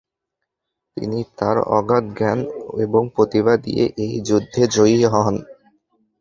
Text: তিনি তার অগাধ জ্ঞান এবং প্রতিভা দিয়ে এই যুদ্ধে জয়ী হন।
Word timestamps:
তিনি 0.97 1.19
তার 1.37 1.57
অগাধ 1.77 2.03
জ্ঞান 2.17 2.39
এবং 2.85 3.03
প্রতিভা 3.15 3.53
দিয়ে 3.57 3.83
এই 4.03 4.13
যুদ্ধে 4.27 4.61
জয়ী 4.75 4.97
হন। 5.05 5.35